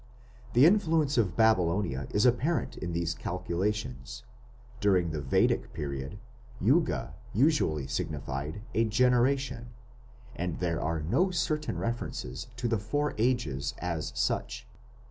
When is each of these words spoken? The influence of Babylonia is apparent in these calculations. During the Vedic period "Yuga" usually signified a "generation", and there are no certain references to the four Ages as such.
The 0.53 0.65
influence 0.65 1.15
of 1.19 1.37
Babylonia 1.37 2.07
is 2.09 2.25
apparent 2.25 2.75
in 2.75 2.91
these 2.93 3.13
calculations. 3.13 4.23
During 4.79 5.11
the 5.11 5.21
Vedic 5.21 5.73
period 5.73 6.17
"Yuga" 6.59 7.13
usually 7.35 7.85
signified 7.85 8.63
a 8.73 8.83
"generation", 8.85 9.67
and 10.35 10.57
there 10.57 10.81
are 10.81 11.01
no 11.01 11.29
certain 11.29 11.77
references 11.77 12.47
to 12.55 12.67
the 12.67 12.79
four 12.79 13.13
Ages 13.19 13.75
as 13.79 14.11
such. 14.15 14.67